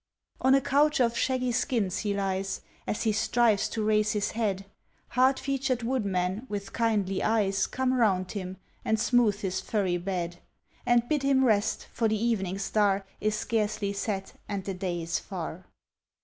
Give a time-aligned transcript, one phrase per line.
[0.41, 4.65] On a couch of shaggy skins he lies; As he strives to raise his head,
[5.09, 10.39] Hard featured woodmen, with kindly eyes, Come round him and smooth his furry bed
[10.87, 15.19] And bid him rest, for the evening star Is scarcely set and the day is
[15.19, 15.67] far.